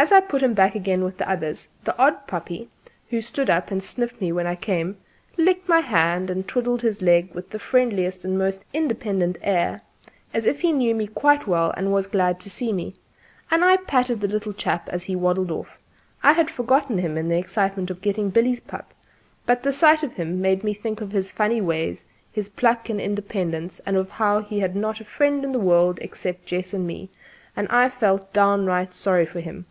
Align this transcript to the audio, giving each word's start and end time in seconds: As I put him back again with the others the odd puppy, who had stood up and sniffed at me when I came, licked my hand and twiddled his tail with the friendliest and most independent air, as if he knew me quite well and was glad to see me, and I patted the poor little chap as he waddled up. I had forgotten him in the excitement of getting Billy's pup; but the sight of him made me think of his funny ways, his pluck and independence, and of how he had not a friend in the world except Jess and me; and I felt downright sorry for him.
As 0.00 0.12
I 0.12 0.20
put 0.20 0.42
him 0.44 0.54
back 0.54 0.76
again 0.76 1.02
with 1.02 1.18
the 1.18 1.28
others 1.28 1.70
the 1.82 1.94
odd 1.98 2.28
puppy, 2.28 2.70
who 3.10 3.16
had 3.16 3.24
stood 3.24 3.50
up 3.50 3.72
and 3.72 3.82
sniffed 3.82 4.14
at 4.14 4.20
me 4.20 4.30
when 4.30 4.46
I 4.46 4.54
came, 4.54 4.96
licked 5.36 5.68
my 5.68 5.80
hand 5.80 6.30
and 6.30 6.46
twiddled 6.46 6.82
his 6.82 6.98
tail 6.98 7.24
with 7.34 7.50
the 7.50 7.58
friendliest 7.58 8.24
and 8.24 8.38
most 8.38 8.64
independent 8.72 9.38
air, 9.42 9.82
as 10.32 10.46
if 10.46 10.60
he 10.60 10.70
knew 10.70 10.94
me 10.94 11.08
quite 11.08 11.48
well 11.48 11.74
and 11.76 11.92
was 11.92 12.06
glad 12.06 12.38
to 12.42 12.48
see 12.48 12.72
me, 12.72 12.94
and 13.50 13.64
I 13.64 13.76
patted 13.76 14.20
the 14.20 14.28
poor 14.28 14.34
little 14.34 14.52
chap 14.52 14.88
as 14.88 15.02
he 15.02 15.16
waddled 15.16 15.50
up. 15.50 15.66
I 16.22 16.32
had 16.34 16.48
forgotten 16.48 16.98
him 16.98 17.18
in 17.18 17.28
the 17.28 17.36
excitement 17.36 17.90
of 17.90 18.00
getting 18.00 18.30
Billy's 18.30 18.60
pup; 18.60 18.94
but 19.46 19.64
the 19.64 19.72
sight 19.72 20.04
of 20.04 20.14
him 20.14 20.40
made 20.40 20.62
me 20.62 20.74
think 20.74 21.00
of 21.00 21.10
his 21.10 21.32
funny 21.32 21.60
ways, 21.60 22.04
his 22.30 22.48
pluck 22.48 22.88
and 22.88 23.00
independence, 23.00 23.80
and 23.84 23.96
of 23.96 24.10
how 24.10 24.42
he 24.42 24.60
had 24.60 24.76
not 24.76 25.00
a 25.00 25.04
friend 25.04 25.42
in 25.44 25.50
the 25.50 25.58
world 25.58 25.98
except 26.00 26.46
Jess 26.46 26.72
and 26.72 26.86
me; 26.86 27.10
and 27.56 27.66
I 27.68 27.88
felt 27.88 28.32
downright 28.32 28.94
sorry 28.94 29.26
for 29.26 29.40
him. 29.40 29.66